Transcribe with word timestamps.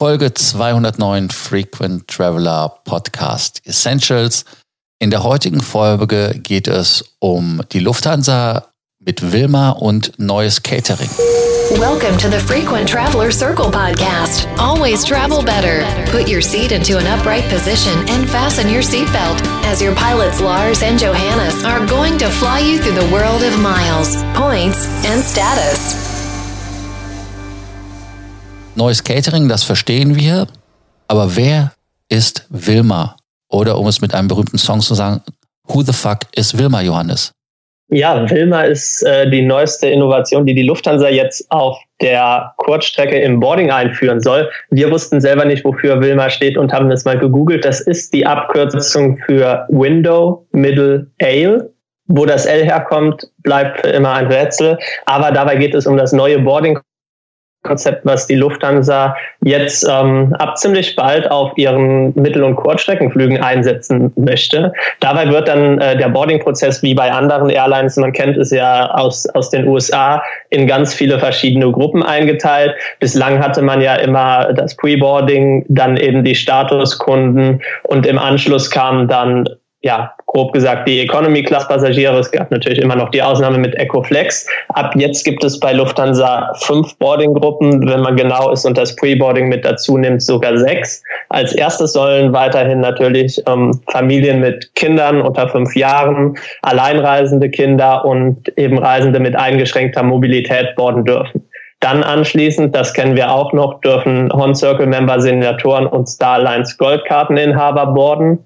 Folge 0.00 0.32
209 0.32 1.28
Frequent 1.28 2.08
Traveler 2.08 2.72
Podcast 2.86 3.60
Essentials. 3.66 4.46
In 4.98 5.10
der 5.10 5.22
heutigen 5.22 5.60
Folge 5.60 6.40
geht 6.42 6.68
es 6.68 7.04
um 7.18 7.60
die 7.72 7.80
Lufthansa 7.80 8.68
mit 8.98 9.32
Wilma 9.32 9.72
und 9.72 10.18
neues 10.18 10.62
Catering. 10.62 11.10
Welcome 11.78 12.16
to 12.16 12.30
the 12.30 12.38
Frequent 12.38 12.88
Traveler 12.88 13.30
Circle 13.30 13.70
podcast. 13.70 14.48
Always 14.58 15.04
travel 15.04 15.42
better. 15.42 15.84
Put 16.10 16.30
your 16.30 16.40
seat 16.40 16.72
into 16.72 16.96
an 16.96 17.06
upright 17.06 17.46
position 17.50 17.92
and 18.08 18.26
fasten 18.26 18.70
your 18.70 18.82
seatbelt 18.82 19.42
as 19.66 19.82
your 19.82 19.94
pilots 19.94 20.40
Lars 20.40 20.82
and 20.82 20.98
Johannes 20.98 21.62
are 21.62 21.84
going 21.86 22.16
to 22.16 22.30
fly 22.30 22.60
you 22.60 22.78
through 22.78 22.98
the 22.98 23.12
world 23.12 23.42
of 23.42 23.58
miles, 23.60 24.16
points 24.32 24.88
and 25.04 25.22
status. 25.22 26.09
Neues 28.80 29.04
Catering, 29.04 29.46
das 29.46 29.62
verstehen 29.62 30.16
wir. 30.16 30.46
Aber 31.06 31.36
wer 31.36 31.72
ist 32.08 32.46
Wilma? 32.48 33.14
Oder 33.50 33.76
um 33.76 33.86
es 33.86 34.00
mit 34.00 34.14
einem 34.14 34.26
berühmten 34.26 34.56
Song 34.56 34.80
zu 34.80 34.94
sagen, 34.94 35.20
Who 35.68 35.82
the 35.82 35.92
fuck 35.92 36.20
is 36.34 36.56
Wilma, 36.56 36.80
Johannes? 36.80 37.30
Ja, 37.90 38.30
Wilma 38.30 38.62
ist 38.62 39.02
äh, 39.02 39.28
die 39.28 39.42
neueste 39.42 39.86
Innovation, 39.88 40.46
die 40.46 40.54
die 40.54 40.62
Lufthansa 40.62 41.10
jetzt 41.10 41.44
auf 41.50 41.76
der 42.00 42.54
Kurzstrecke 42.56 43.20
im 43.20 43.38
Boarding 43.38 43.70
einführen 43.70 44.20
soll. 44.20 44.48
Wir 44.70 44.90
wussten 44.90 45.20
selber 45.20 45.44
nicht, 45.44 45.62
wofür 45.62 46.00
Wilma 46.00 46.30
steht 46.30 46.56
und 46.56 46.72
haben 46.72 46.88
das 46.88 47.04
mal 47.04 47.18
gegoogelt. 47.18 47.66
Das 47.66 47.82
ist 47.82 48.14
die 48.14 48.24
Abkürzung 48.24 49.18
für 49.26 49.66
Window 49.68 50.46
Middle 50.52 51.06
Ale. 51.20 51.70
Wo 52.06 52.24
das 52.24 52.46
L 52.46 52.64
herkommt, 52.64 53.30
bleibt 53.42 53.86
immer 53.86 54.14
ein 54.14 54.26
Rätsel. 54.28 54.78
Aber 55.04 55.32
dabei 55.32 55.56
geht 55.56 55.74
es 55.74 55.86
um 55.86 55.98
das 55.98 56.12
neue 56.12 56.38
Boarding 56.38 56.78
Konzept, 57.70 58.04
was 58.04 58.26
die 58.26 58.34
Lufthansa 58.34 59.14
jetzt 59.44 59.88
ähm, 59.88 60.34
ab 60.40 60.58
ziemlich 60.58 60.96
bald 60.96 61.30
auf 61.30 61.56
ihren 61.56 62.12
Mittel- 62.16 62.42
und 62.42 62.56
Kurzstreckenflügen 62.56 63.40
einsetzen 63.40 64.12
möchte. 64.16 64.72
Dabei 64.98 65.30
wird 65.30 65.46
dann 65.46 65.78
äh, 65.78 65.96
der 65.96 66.08
Boarding-Prozess 66.08 66.82
wie 66.82 66.94
bei 66.94 67.12
anderen 67.12 67.48
Airlines, 67.48 67.96
man 67.96 68.12
kennt 68.12 68.36
es 68.36 68.50
ja 68.50 68.90
aus, 68.90 69.28
aus 69.34 69.50
den 69.50 69.68
USA, 69.68 70.20
in 70.48 70.66
ganz 70.66 70.92
viele 70.92 71.20
verschiedene 71.20 71.70
Gruppen 71.70 72.02
eingeteilt. 72.02 72.74
Bislang 72.98 73.38
hatte 73.38 73.62
man 73.62 73.80
ja 73.80 73.94
immer 73.94 74.52
das 74.52 74.74
Pre-Boarding, 74.74 75.64
dann 75.68 75.96
eben 75.96 76.24
die 76.24 76.34
Statuskunden 76.34 77.62
und 77.84 78.04
im 78.04 78.18
Anschluss 78.18 78.68
kam 78.68 79.06
dann 79.06 79.48
ja, 79.82 80.14
grob 80.26 80.52
gesagt, 80.52 80.86
die 80.86 81.00
Economy-Class-Passagiere. 81.00 82.18
Es 82.18 82.30
gab 82.30 82.50
natürlich 82.50 82.80
immer 82.80 82.96
noch 82.96 83.08
die 83.08 83.22
Ausnahme 83.22 83.56
mit 83.56 83.74
Ecoflex. 83.76 84.46
Ab 84.68 84.92
jetzt 84.94 85.24
gibt 85.24 85.42
es 85.42 85.58
bei 85.58 85.72
Lufthansa 85.72 86.52
fünf 86.58 86.96
Boarding-Gruppen. 86.98 87.88
Wenn 87.88 88.00
man 88.00 88.16
genau 88.16 88.50
ist 88.52 88.66
und 88.66 88.76
das 88.76 88.94
Pre-Boarding 88.96 89.48
mit 89.48 89.64
dazu 89.64 89.96
nimmt, 89.96 90.22
sogar 90.22 90.58
sechs. 90.58 91.02
Als 91.30 91.54
erstes 91.54 91.94
sollen 91.94 92.32
weiterhin 92.34 92.80
natürlich 92.80 93.42
ähm, 93.46 93.80
Familien 93.90 94.40
mit 94.40 94.74
Kindern 94.74 95.22
unter 95.22 95.48
fünf 95.48 95.74
Jahren, 95.74 96.36
alleinreisende 96.60 97.48
Kinder 97.48 98.04
und 98.04 98.52
eben 98.58 98.78
Reisende 98.78 99.18
mit 99.18 99.34
eingeschränkter 99.34 100.02
Mobilität 100.02 100.76
boarden 100.76 101.06
dürfen. 101.06 101.46
Dann 101.80 102.02
anschließend, 102.02 102.76
das 102.76 102.92
kennen 102.92 103.16
wir 103.16 103.32
auch 103.32 103.54
noch, 103.54 103.80
dürfen 103.80 104.30
Horn 104.30 104.54
Circle 104.54 104.86
Member, 104.86 105.18
Senatoren 105.20 105.86
und 105.86 106.06
Starlines 106.06 106.76
Goldkarteninhaber 106.76 107.86
boarden. 107.86 108.44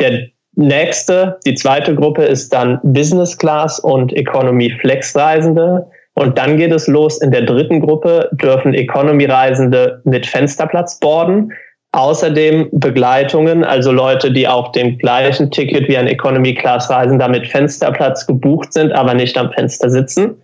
Der 0.00 0.28
Nächste, 0.56 1.38
die 1.46 1.54
zweite 1.54 1.94
Gruppe 1.94 2.24
ist 2.24 2.52
dann 2.52 2.78
Business 2.82 3.36
Class 3.36 3.80
und 3.80 4.12
Economy 4.12 4.70
Flex 4.80 5.16
Reisende. 5.16 5.86
Und 6.14 6.38
dann 6.38 6.56
geht 6.56 6.72
es 6.72 6.86
los. 6.86 7.20
In 7.20 7.32
der 7.32 7.42
dritten 7.42 7.80
Gruppe 7.80 8.30
dürfen 8.32 8.72
Economy-Reisende 8.72 10.00
mit 10.04 10.26
Fensterplatz 10.26 11.00
boarden. 11.00 11.52
Außerdem 11.90 12.68
Begleitungen, 12.72 13.64
also 13.64 13.92
Leute, 13.92 14.32
die 14.32 14.48
auf 14.48 14.72
dem 14.72 14.98
gleichen 14.98 15.50
Ticket 15.50 15.88
wie 15.88 15.96
ein 15.96 16.06
Economy-Class-Reisender 16.06 17.28
mit 17.28 17.46
Fensterplatz 17.46 18.26
gebucht 18.26 18.72
sind, 18.72 18.92
aber 18.92 19.14
nicht 19.14 19.36
am 19.38 19.52
Fenster 19.52 19.90
sitzen. 19.90 20.40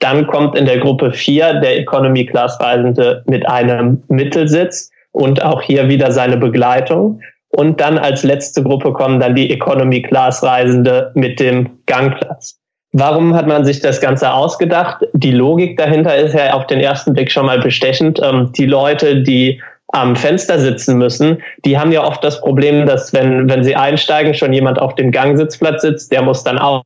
Dann 0.00 0.26
kommt 0.26 0.56
in 0.58 0.66
der 0.66 0.78
Gruppe 0.78 1.12
4 1.12 1.60
der 1.60 1.78
Economy-Class-Reisende 1.78 3.24
mit 3.26 3.46
einem 3.48 4.02
Mittelsitz 4.08 4.90
und 5.12 5.42
auch 5.42 5.62
hier 5.62 5.88
wieder 5.88 6.12
seine 6.12 6.36
Begleitung. 6.36 7.20
Und 7.50 7.80
dann 7.80 7.98
als 7.98 8.22
letzte 8.22 8.62
Gruppe 8.62 8.92
kommen 8.92 9.20
dann 9.20 9.34
die 9.34 9.50
Economy 9.50 10.02
Class 10.02 10.42
Reisende 10.42 11.12
mit 11.14 11.40
dem 11.40 11.78
Gangplatz. 11.86 12.58
Warum 12.92 13.34
hat 13.34 13.46
man 13.46 13.64
sich 13.64 13.80
das 13.80 14.00
Ganze 14.00 14.32
ausgedacht? 14.32 15.04
Die 15.12 15.32
Logik 15.32 15.76
dahinter 15.76 16.16
ist 16.16 16.34
ja 16.34 16.54
auf 16.54 16.66
den 16.66 16.80
ersten 16.80 17.12
Blick 17.12 17.30
schon 17.30 17.46
mal 17.46 17.60
bestechend. 17.60 18.20
Ähm, 18.22 18.52
die 18.56 18.66
Leute, 18.66 19.22
die 19.22 19.60
am 19.88 20.16
Fenster 20.16 20.58
sitzen 20.58 20.98
müssen, 20.98 21.42
die 21.64 21.78
haben 21.78 21.92
ja 21.92 22.04
oft 22.04 22.24
das 22.24 22.40
Problem, 22.40 22.86
dass 22.86 23.12
wenn, 23.12 23.48
wenn 23.48 23.64
sie 23.64 23.76
einsteigen, 23.76 24.34
schon 24.34 24.52
jemand 24.52 24.80
auf 24.80 24.94
dem 24.94 25.10
Gangsitzplatz 25.12 25.82
sitzt, 25.82 26.10
der 26.10 26.22
muss 26.22 26.42
dann 26.42 26.58
auch 26.58 26.82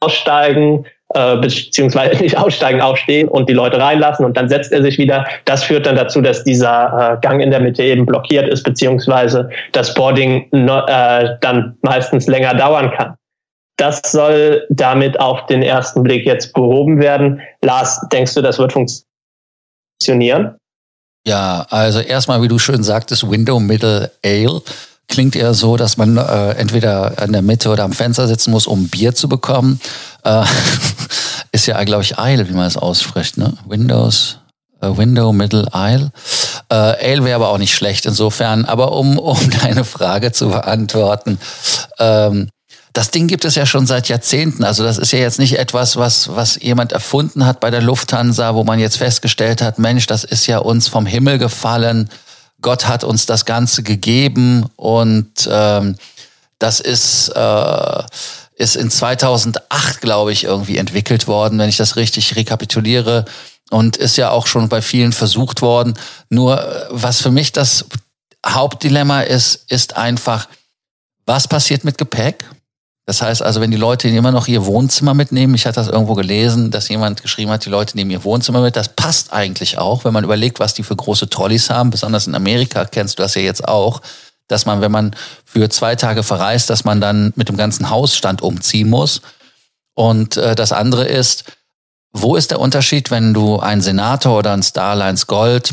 aussteigen, 0.00 0.86
äh, 1.14 1.36
beziehungsweise 1.36 2.22
nicht 2.22 2.36
aussteigen, 2.36 2.80
aufstehen 2.80 3.28
und 3.28 3.48
die 3.48 3.54
Leute 3.54 3.78
reinlassen 3.78 4.24
und 4.24 4.36
dann 4.36 4.48
setzt 4.48 4.72
er 4.72 4.82
sich 4.82 4.98
wieder. 4.98 5.26
Das 5.46 5.64
führt 5.64 5.86
dann 5.86 5.96
dazu, 5.96 6.20
dass 6.20 6.44
dieser 6.44 7.14
äh, 7.14 7.26
Gang 7.26 7.40
in 7.40 7.50
der 7.50 7.60
Mitte 7.60 7.82
eben 7.82 8.04
blockiert 8.04 8.46
ist, 8.48 8.62
beziehungsweise 8.62 9.48
das 9.72 9.94
Boarding 9.94 10.50
äh, 10.52 11.36
dann 11.40 11.76
meistens 11.82 12.26
länger 12.26 12.54
dauern 12.54 12.90
kann. 12.90 13.14
Das 13.78 14.02
soll 14.04 14.66
damit 14.70 15.18
auf 15.20 15.46
den 15.46 15.62
ersten 15.62 16.02
Blick 16.02 16.26
jetzt 16.26 16.52
behoben 16.52 17.00
werden. 17.00 17.40
Lars, 17.62 18.00
denkst 18.12 18.34
du, 18.34 18.42
das 18.42 18.58
wird 18.58 18.72
funktionieren? 18.72 20.56
Ja, 21.26 21.66
also 21.70 22.00
erstmal, 22.00 22.42
wie 22.42 22.48
du 22.48 22.58
schön 22.58 22.82
sagtest, 22.82 23.30
Window 23.30 23.60
Middle 23.60 24.10
Ale 24.24 24.60
klingt 25.08 25.34
eher 25.34 25.54
so, 25.54 25.76
dass 25.76 25.96
man 25.96 26.16
äh, 26.16 26.50
entweder 26.52 27.20
in 27.22 27.32
der 27.32 27.42
Mitte 27.42 27.70
oder 27.70 27.84
am 27.84 27.92
Fenster 27.92 28.28
sitzen 28.28 28.50
muss, 28.50 28.66
um 28.66 28.88
Bier 28.88 29.14
zu 29.14 29.28
bekommen. 29.28 29.80
Äh, 30.24 30.44
ist 31.52 31.66
ja, 31.66 31.82
glaube 31.84 32.02
ich, 32.02 32.16
Isle, 32.18 32.48
wie 32.48 32.52
man 32.52 32.66
es 32.66 32.76
ausspricht, 32.76 33.38
ne? 33.38 33.54
Windows, 33.66 34.38
äh, 34.80 34.88
Window, 34.88 35.32
Middle, 35.32 35.66
Isle. 35.74 36.12
Äh, 36.68 36.74
Ale 36.74 37.24
wäre 37.24 37.36
aber 37.36 37.48
auch 37.48 37.58
nicht 37.58 37.74
schlecht 37.74 38.06
insofern. 38.06 38.64
Aber 38.66 38.92
um, 38.92 39.18
um 39.18 39.38
deine 39.62 39.84
Frage 39.84 40.32
zu 40.32 40.50
beantworten, 40.50 41.38
ähm, 41.98 42.50
das 42.92 43.10
Ding 43.10 43.28
gibt 43.28 43.44
es 43.44 43.54
ja 43.54 43.64
schon 43.64 43.86
seit 43.86 44.08
Jahrzehnten. 44.08 44.64
Also 44.64 44.82
das 44.82 44.98
ist 44.98 45.12
ja 45.12 45.20
jetzt 45.20 45.38
nicht 45.38 45.58
etwas, 45.58 45.96
was, 45.96 46.34
was 46.34 46.60
jemand 46.60 46.92
erfunden 46.92 47.46
hat 47.46 47.60
bei 47.60 47.70
der 47.70 47.82
Lufthansa, 47.82 48.54
wo 48.54 48.64
man 48.64 48.78
jetzt 48.78 48.96
festgestellt 48.98 49.62
hat, 49.62 49.78
Mensch, 49.78 50.06
das 50.06 50.24
ist 50.24 50.46
ja 50.46 50.58
uns 50.58 50.88
vom 50.88 51.06
Himmel 51.06 51.38
gefallen 51.38 52.10
Gott 52.60 52.86
hat 52.86 53.04
uns 53.04 53.26
das 53.26 53.44
Ganze 53.44 53.82
gegeben 53.82 54.66
und 54.76 55.48
ähm, 55.50 55.96
das 56.58 56.80
ist, 56.80 57.28
äh, 57.28 58.02
ist 58.56 58.76
in 58.76 58.90
2008, 58.90 60.00
glaube 60.00 60.32
ich, 60.32 60.44
irgendwie 60.44 60.76
entwickelt 60.76 61.28
worden, 61.28 61.58
wenn 61.58 61.68
ich 61.68 61.76
das 61.76 61.96
richtig 61.96 62.34
rekapituliere 62.34 63.24
und 63.70 63.96
ist 63.96 64.16
ja 64.16 64.30
auch 64.30 64.46
schon 64.46 64.68
bei 64.68 64.82
vielen 64.82 65.12
versucht 65.12 65.62
worden. 65.62 65.94
Nur 66.30 66.60
äh, 66.60 66.86
was 66.90 67.20
für 67.22 67.30
mich 67.30 67.52
das 67.52 67.84
Hauptdilemma 68.44 69.20
ist, 69.22 69.70
ist 69.70 69.96
einfach, 69.96 70.48
was 71.26 71.46
passiert 71.46 71.84
mit 71.84 71.98
Gepäck? 71.98 72.44
Das 73.08 73.22
heißt 73.22 73.42
also, 73.42 73.62
wenn 73.62 73.70
die 73.70 73.78
Leute 73.78 74.06
immer 74.06 74.32
noch 74.32 74.48
ihr 74.48 74.66
Wohnzimmer 74.66 75.14
mitnehmen, 75.14 75.54
ich 75.54 75.64
hatte 75.64 75.76
das 75.76 75.88
irgendwo 75.88 76.12
gelesen, 76.12 76.70
dass 76.70 76.90
jemand 76.90 77.22
geschrieben 77.22 77.50
hat, 77.50 77.64
die 77.64 77.70
Leute 77.70 77.96
nehmen 77.96 78.10
ihr 78.10 78.22
Wohnzimmer 78.22 78.60
mit, 78.60 78.76
das 78.76 78.90
passt 78.90 79.32
eigentlich 79.32 79.78
auch, 79.78 80.04
wenn 80.04 80.12
man 80.12 80.24
überlegt, 80.24 80.60
was 80.60 80.74
die 80.74 80.82
für 80.82 80.94
große 80.94 81.30
Trolleys 81.30 81.70
haben, 81.70 81.88
besonders 81.88 82.26
in 82.26 82.34
Amerika 82.34 82.84
kennst 82.84 83.18
du 83.18 83.22
das 83.22 83.34
ja 83.34 83.40
jetzt 83.40 83.66
auch, 83.66 84.02
dass 84.46 84.66
man, 84.66 84.82
wenn 84.82 84.92
man 84.92 85.16
für 85.46 85.70
zwei 85.70 85.96
Tage 85.96 86.22
verreist, 86.22 86.68
dass 86.68 86.84
man 86.84 87.00
dann 87.00 87.32
mit 87.34 87.48
dem 87.48 87.56
ganzen 87.56 87.88
Hausstand 87.88 88.42
umziehen 88.42 88.90
muss. 88.90 89.22
Und 89.94 90.36
äh, 90.36 90.54
das 90.54 90.72
andere 90.72 91.06
ist, 91.06 91.44
wo 92.12 92.36
ist 92.36 92.50
der 92.50 92.60
Unterschied, 92.60 93.10
wenn 93.10 93.32
du 93.32 93.58
einen 93.58 93.80
Senator 93.80 94.36
oder 94.36 94.52
einen 94.52 94.62
Starlines 94.62 95.26
Gold, 95.26 95.72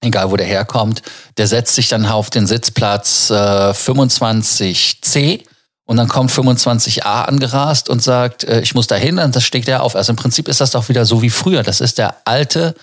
egal 0.00 0.30
wo 0.30 0.36
der 0.36 0.46
herkommt, 0.46 1.02
der 1.38 1.48
setzt 1.48 1.74
sich 1.74 1.88
dann 1.88 2.06
auf 2.06 2.30
den 2.30 2.46
Sitzplatz 2.46 3.30
äh, 3.30 3.34
25c 3.34 5.42
und 5.84 5.96
dann 5.96 6.08
kommt 6.08 6.30
25a 6.30 7.24
angerast 7.24 7.88
und 7.88 8.02
sagt, 8.02 8.44
äh, 8.44 8.60
ich 8.60 8.74
muss 8.74 8.86
da 8.86 8.94
hin, 8.94 9.18
und 9.18 9.34
das 9.34 9.44
steckt 9.44 9.68
er 9.68 9.82
auf. 9.82 9.96
Also 9.96 10.12
im 10.12 10.16
Prinzip 10.16 10.48
ist 10.48 10.60
das 10.60 10.70
doch 10.70 10.88
wieder 10.88 11.04
so 11.04 11.22
wie 11.22 11.30
früher. 11.30 11.62
Das 11.62 11.80
ist 11.80 11.98
der 11.98 12.16
alte, 12.24 12.74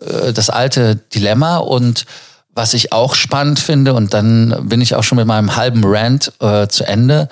äh, 0.00 0.32
das 0.32 0.50
alte 0.50 0.96
Dilemma 0.96 1.58
und 1.58 2.06
was 2.52 2.74
ich 2.74 2.92
auch 2.92 3.14
spannend 3.14 3.60
finde, 3.60 3.94
und 3.94 4.12
dann 4.12 4.68
bin 4.68 4.80
ich 4.80 4.94
auch 4.94 5.04
schon 5.04 5.16
mit 5.16 5.26
meinem 5.26 5.54
halben 5.54 5.82
Rant 5.84 6.32
äh, 6.40 6.66
zu 6.66 6.84
Ende, 6.84 7.28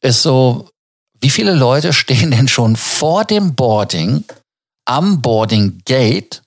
ist 0.00 0.22
so, 0.22 0.70
wie 1.20 1.30
viele 1.30 1.54
Leute 1.54 1.92
stehen 1.92 2.30
denn 2.30 2.48
schon 2.48 2.76
vor 2.76 3.24
dem 3.24 3.54
Boarding 3.54 4.24
am 4.84 5.20
Boarding 5.20 5.82
Gate, 5.84 6.42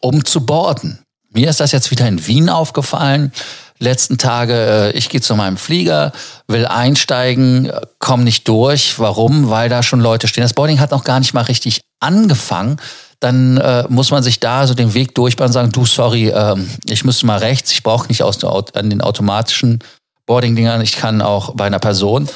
um 0.00 0.24
zu 0.24 0.44
boarden? 0.44 0.98
Mir 1.30 1.50
ist 1.50 1.60
das 1.60 1.72
jetzt 1.72 1.90
wieder 1.90 2.08
in 2.08 2.26
Wien 2.26 2.48
aufgefallen 2.48 3.32
letzten 3.78 4.18
Tage, 4.18 4.54
äh, 4.54 4.90
ich 4.92 5.08
gehe 5.08 5.20
zu 5.20 5.34
meinem 5.34 5.56
Flieger, 5.56 6.12
will 6.46 6.66
einsteigen, 6.66 7.70
komme 7.98 8.24
nicht 8.24 8.48
durch. 8.48 8.98
Warum? 8.98 9.50
Weil 9.50 9.68
da 9.68 9.82
schon 9.82 10.00
Leute 10.00 10.28
stehen. 10.28 10.42
Das 10.42 10.54
Boarding 10.54 10.80
hat 10.80 10.90
noch 10.90 11.04
gar 11.04 11.20
nicht 11.20 11.34
mal 11.34 11.42
richtig 11.42 11.82
angefangen. 12.00 12.80
dann 13.20 13.56
äh, 13.56 13.84
muss 13.88 14.12
man 14.12 14.22
sich 14.22 14.38
da 14.38 14.68
so 14.68 14.74
den 14.74 14.94
Weg 14.94 15.12
durchbauen 15.16 15.48
und 15.48 15.52
sagen, 15.52 15.72
du, 15.72 15.84
sorry, 15.84 16.28
ähm, 16.28 16.70
ich 16.88 17.04
müsste 17.04 17.26
mal 17.26 17.38
rechts, 17.38 17.72
ich 17.72 17.82
brauche 17.82 18.06
nicht 18.06 18.22
aus 18.22 18.44
an 18.44 18.90
den 18.90 19.00
automatischen 19.00 19.80
Boarding-Dingern, 20.26 20.80
ich 20.82 20.96
kann 20.96 21.20
auch 21.20 21.54
bei 21.56 21.66
einer 21.66 21.80
Person. 21.80 22.28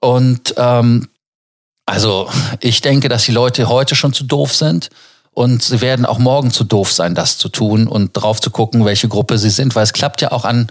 Und 0.00 0.54
ähm, 0.58 1.08
also 1.86 2.28
ich 2.60 2.82
denke, 2.82 3.08
dass 3.08 3.24
die 3.24 3.32
Leute 3.32 3.70
heute 3.70 3.94
schon 3.94 4.12
zu 4.12 4.24
doof 4.24 4.54
sind 4.54 4.90
und 5.38 5.62
sie 5.62 5.80
werden 5.80 6.04
auch 6.04 6.18
morgen 6.18 6.50
zu 6.50 6.64
doof 6.64 6.92
sein, 6.92 7.14
das 7.14 7.38
zu 7.38 7.48
tun 7.48 7.86
und 7.86 8.12
drauf 8.12 8.40
zu 8.40 8.50
gucken, 8.50 8.84
welche 8.84 9.06
Gruppe 9.06 9.38
sie 9.38 9.50
sind, 9.50 9.76
weil 9.76 9.84
es 9.84 9.92
klappt 9.92 10.20
ja 10.20 10.32
auch 10.32 10.44
an 10.44 10.66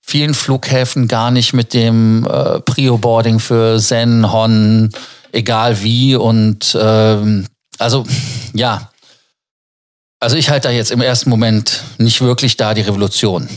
vielen 0.00 0.32
Flughäfen 0.32 1.08
gar 1.08 1.32
nicht 1.32 1.54
mit 1.54 1.74
dem 1.74 2.24
äh, 2.24 2.60
Prio-Boarding 2.60 3.40
für 3.40 3.80
Zen, 3.80 4.30
Hon, 4.32 4.90
egal 5.32 5.82
wie 5.82 6.14
und 6.14 6.78
ähm, 6.80 7.46
also 7.78 8.06
ja, 8.54 8.92
also 10.20 10.36
ich 10.36 10.50
halte 10.50 10.68
da 10.68 10.72
jetzt 10.72 10.92
im 10.92 11.00
ersten 11.00 11.28
Moment 11.28 11.82
nicht 11.98 12.20
wirklich 12.20 12.56
da 12.56 12.74
die 12.74 12.82
Revolution. 12.82 13.48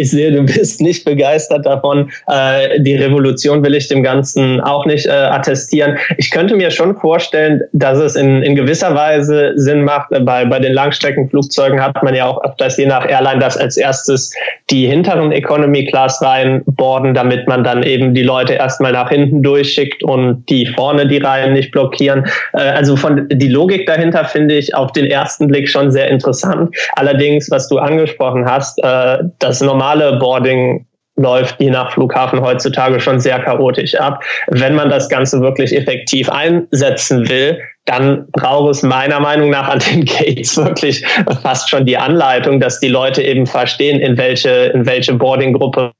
Ich 0.00 0.12
sehe, 0.12 0.32
du 0.32 0.42
bist 0.44 0.80
nicht 0.80 1.04
begeistert 1.04 1.66
davon. 1.66 2.10
Äh, 2.26 2.80
die 2.80 2.96
Revolution 2.96 3.62
will 3.62 3.74
ich 3.74 3.88
dem 3.88 4.02
Ganzen 4.02 4.58
auch 4.62 4.86
nicht 4.86 5.04
äh, 5.04 5.10
attestieren. 5.10 5.98
Ich 6.16 6.30
könnte 6.30 6.56
mir 6.56 6.70
schon 6.70 6.96
vorstellen, 6.96 7.60
dass 7.74 7.98
es 7.98 8.16
in, 8.16 8.42
in 8.42 8.56
gewisser 8.56 8.94
Weise 8.94 9.52
Sinn 9.56 9.84
macht. 9.84 10.08
Bei, 10.24 10.46
bei 10.46 10.58
den 10.58 10.72
Langstreckenflugzeugen 10.72 11.82
hat 11.82 12.02
man 12.02 12.14
ja 12.14 12.24
auch 12.24 12.42
öfters 12.42 12.78
je 12.78 12.86
nach 12.86 13.06
Airline 13.06 13.40
das 13.40 13.58
als 13.58 13.76
erstes 13.76 14.34
die 14.70 14.86
hinteren 14.86 15.32
Economy 15.32 15.84
Class 15.84 16.22
Reihen 16.22 16.62
borden, 16.64 17.12
damit 17.12 17.46
man 17.46 17.62
dann 17.62 17.82
eben 17.82 18.14
die 18.14 18.22
Leute 18.22 18.54
erstmal 18.54 18.92
nach 18.92 19.10
hinten 19.10 19.42
durchschickt 19.42 20.02
und 20.02 20.46
die 20.48 20.64
vorne 20.64 21.08
die 21.08 21.18
Reihen 21.18 21.52
nicht 21.52 21.72
blockieren. 21.72 22.24
Äh, 22.54 22.60
also 22.60 22.96
von 22.96 23.28
die 23.30 23.48
Logik 23.48 23.86
dahinter 23.86 24.24
finde 24.24 24.54
ich 24.56 24.74
auf 24.74 24.92
den 24.92 25.04
ersten 25.04 25.48
Blick 25.48 25.68
schon 25.68 25.90
sehr 25.90 26.08
interessant. 26.08 26.74
Allerdings, 26.94 27.50
was 27.50 27.68
du 27.68 27.76
angesprochen 27.76 28.46
hast, 28.46 28.82
äh, 28.82 29.18
das 29.40 29.60
normale 29.60 29.89
Boarding 30.18 30.86
läuft 31.16 31.60
je 31.60 31.70
nach 31.70 31.92
Flughafen 31.92 32.40
heutzutage 32.40 32.98
schon 32.98 33.20
sehr 33.20 33.38
chaotisch 33.40 33.94
ab. 33.94 34.22
Wenn 34.48 34.74
man 34.74 34.88
das 34.88 35.08
Ganze 35.08 35.40
wirklich 35.40 35.76
effektiv 35.76 36.30
einsetzen 36.30 37.28
will, 37.28 37.60
dann 37.84 38.26
braucht 38.32 38.70
es 38.70 38.82
meiner 38.82 39.20
Meinung 39.20 39.50
nach 39.50 39.68
an 39.68 39.80
den 39.80 40.04
Gates 40.04 40.56
wirklich 40.56 41.04
fast 41.42 41.68
schon 41.68 41.84
die 41.84 41.98
Anleitung, 41.98 42.60
dass 42.60 42.80
die 42.80 42.88
Leute 42.88 43.22
eben 43.22 43.46
verstehen, 43.46 44.00
in 44.00 44.16
welche, 44.16 44.72
in 44.74 44.86
welche 44.86 45.14
Boardinggruppe 45.14 45.92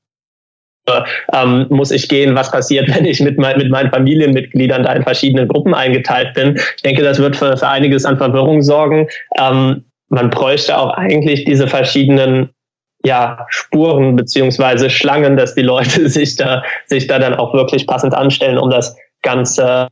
ähm, 1.32 1.66
muss 1.68 1.90
ich 1.90 2.08
gehen, 2.08 2.34
was 2.34 2.50
passiert, 2.50 2.88
wenn 2.94 3.04
ich 3.04 3.20
mit, 3.20 3.38
mein, 3.38 3.58
mit 3.58 3.70
meinen 3.70 3.90
Familienmitgliedern 3.90 4.82
da 4.82 4.92
in 4.92 5.02
verschiedenen 5.02 5.48
Gruppen 5.48 5.74
eingeteilt 5.74 6.34
bin. 6.34 6.58
Ich 6.76 6.82
denke, 6.82 7.02
das 7.02 7.18
wird 7.18 7.36
für, 7.36 7.56
für 7.56 7.68
einiges 7.68 8.04
an 8.04 8.16
Verwirrung 8.16 8.62
sorgen. 8.62 9.06
Ähm, 9.38 9.84
man 10.08 10.30
bräuchte 10.30 10.76
auch 10.76 10.94
eigentlich 10.94 11.44
diese 11.44 11.68
verschiedenen 11.68 12.50
ja, 13.04 13.46
Spuren 13.48 14.16
beziehungsweise 14.16 14.90
Schlangen, 14.90 15.36
dass 15.36 15.54
die 15.54 15.62
Leute 15.62 16.08
sich 16.08 16.36
da, 16.36 16.62
sich 16.86 17.06
da 17.06 17.18
dann 17.18 17.34
auch 17.34 17.54
wirklich 17.54 17.86
passend 17.86 18.14
anstellen, 18.14 18.58
um 18.58 18.70
das 18.70 18.96
Ganze 19.22 19.88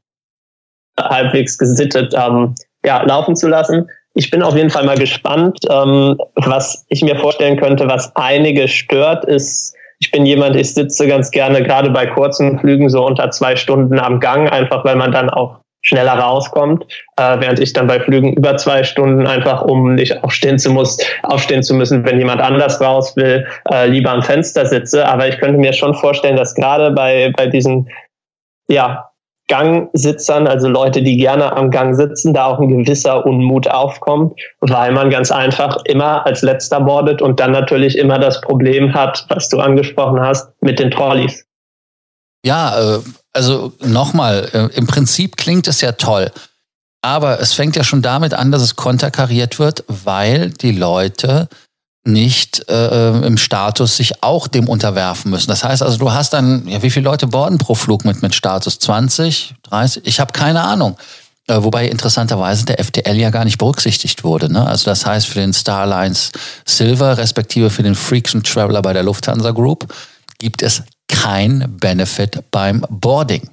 halbwegs 0.98 1.58
gesittet 1.58 2.14
ähm, 2.16 2.54
ja, 2.84 3.02
laufen 3.02 3.36
zu 3.36 3.48
lassen. 3.48 3.88
Ich 4.14 4.30
bin 4.30 4.42
auf 4.42 4.56
jeden 4.56 4.70
Fall 4.70 4.84
mal 4.84 4.98
gespannt. 4.98 5.60
Ähm, 5.70 6.18
was 6.34 6.84
ich 6.88 7.02
mir 7.02 7.16
vorstellen 7.16 7.58
könnte, 7.58 7.88
was 7.88 8.14
einige 8.16 8.66
stört, 8.66 9.24
ist, 9.24 9.74
ich 10.00 10.10
bin 10.10 10.26
jemand, 10.26 10.56
ich 10.56 10.74
sitze 10.74 11.06
ganz 11.06 11.30
gerne 11.30 11.62
gerade 11.62 11.90
bei 11.90 12.06
kurzen 12.06 12.58
Flügen 12.58 12.88
so 12.88 13.04
unter 13.04 13.30
zwei 13.30 13.56
Stunden 13.56 13.98
am 13.98 14.20
Gang, 14.20 14.50
einfach 14.50 14.84
weil 14.84 14.96
man 14.96 15.12
dann 15.12 15.30
auch 15.30 15.57
schneller 15.82 16.14
rauskommt, 16.14 16.84
äh, 17.16 17.36
während 17.40 17.60
ich 17.60 17.72
dann 17.72 17.86
bei 17.86 18.00
Flügen 18.00 18.32
über 18.32 18.56
zwei 18.56 18.82
Stunden 18.82 19.26
einfach, 19.26 19.62
um 19.62 19.94
nicht 19.94 20.22
aufstehen 20.24 20.58
zu 20.58 20.70
muss, 20.70 20.98
aufstehen 21.22 21.62
zu 21.62 21.74
müssen, 21.74 22.04
wenn 22.04 22.18
jemand 22.18 22.40
anders 22.40 22.80
raus 22.80 23.16
will, 23.16 23.46
äh, 23.70 23.86
lieber 23.86 24.10
am 24.10 24.22
Fenster 24.22 24.66
sitze. 24.66 25.06
Aber 25.06 25.28
ich 25.28 25.38
könnte 25.38 25.58
mir 25.58 25.72
schon 25.72 25.94
vorstellen, 25.94 26.36
dass 26.36 26.54
gerade 26.54 26.90
bei 26.90 27.32
bei 27.36 27.46
diesen 27.46 27.88
ja 28.68 29.08
Gangsitzern, 29.48 30.46
also 30.46 30.68
Leute, 30.68 31.02
die 31.02 31.16
gerne 31.16 31.56
am 31.56 31.70
Gang 31.70 31.96
sitzen, 31.96 32.34
da 32.34 32.44
auch 32.46 32.60
ein 32.60 32.68
gewisser 32.68 33.24
Unmut 33.24 33.68
aufkommt, 33.68 34.38
weil 34.60 34.92
man 34.92 35.08
ganz 35.08 35.30
einfach 35.30 35.78
immer 35.86 36.24
als 36.26 36.42
letzter 36.42 36.80
bordet 36.80 37.22
und 37.22 37.40
dann 37.40 37.52
natürlich 37.52 37.96
immer 37.96 38.18
das 38.18 38.40
Problem 38.42 38.92
hat, 38.94 39.24
was 39.30 39.48
du 39.48 39.58
angesprochen 39.58 40.20
hast, 40.20 40.52
mit 40.60 40.78
den 40.78 40.90
Trolleys. 40.90 41.46
Ja, 42.44 42.96
äh, 42.96 42.98
also 43.38 43.72
nochmal, 43.80 44.50
äh, 44.52 44.76
im 44.76 44.88
Prinzip 44.88 45.36
klingt 45.36 45.68
es 45.68 45.80
ja 45.80 45.92
toll. 45.92 46.32
Aber 47.02 47.40
es 47.40 47.52
fängt 47.52 47.76
ja 47.76 47.84
schon 47.84 48.02
damit 48.02 48.34
an, 48.34 48.50
dass 48.50 48.62
es 48.62 48.74
konterkariert 48.74 49.60
wird, 49.60 49.84
weil 49.86 50.50
die 50.50 50.72
Leute 50.72 51.48
nicht 52.04 52.68
äh, 52.68 53.10
im 53.20 53.36
Status 53.36 53.96
sich 53.96 54.24
auch 54.24 54.48
dem 54.48 54.68
unterwerfen 54.68 55.30
müssen. 55.30 55.48
Das 55.48 55.62
heißt 55.62 55.82
also, 55.82 55.98
du 55.98 56.10
hast 56.10 56.32
dann, 56.32 56.66
ja, 56.66 56.82
wie 56.82 56.90
viele 56.90 57.04
Leute 57.04 57.28
borden 57.28 57.58
pro 57.58 57.74
Flug 57.74 58.04
mit, 58.04 58.22
mit 58.22 58.34
Status? 58.34 58.80
20, 58.80 59.54
30? 59.62 60.06
Ich 60.06 60.18
habe 60.18 60.32
keine 60.32 60.62
Ahnung. 60.62 60.96
Äh, 61.46 61.62
wobei 61.62 61.86
interessanterweise 61.86 62.64
der 62.64 62.82
FTL 62.82 63.16
ja 63.16 63.30
gar 63.30 63.44
nicht 63.44 63.58
berücksichtigt 63.58 64.24
wurde. 64.24 64.52
Ne? 64.52 64.66
Also 64.66 64.86
das 64.86 65.06
heißt 65.06 65.28
für 65.28 65.38
den 65.38 65.54
Starlines 65.54 66.32
Silver 66.66 67.16
respektive 67.18 67.70
für 67.70 67.84
den 67.84 67.94
Frequent 67.94 68.46
Traveler 68.46 68.82
bei 68.82 68.92
der 68.92 69.04
Lufthansa 69.04 69.52
Group 69.52 69.94
gibt 70.38 70.62
es 70.62 70.82
kein 71.08 71.76
Benefit 71.78 72.44
beim 72.50 72.84
Boarding. 72.88 73.48